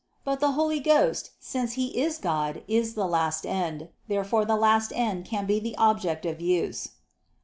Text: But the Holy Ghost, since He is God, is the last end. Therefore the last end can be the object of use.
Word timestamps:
But 0.23 0.39
the 0.39 0.53
Holy 0.53 0.79
Ghost, 0.79 1.29
since 1.39 1.73
He 1.73 1.95
is 2.01 2.17
God, 2.17 2.63
is 2.67 2.95
the 2.95 3.05
last 3.05 3.45
end. 3.45 3.89
Therefore 4.07 4.45
the 4.45 4.55
last 4.55 4.91
end 4.95 5.25
can 5.25 5.45
be 5.45 5.59
the 5.59 5.77
object 5.77 6.25
of 6.25 6.41
use. 6.41 6.93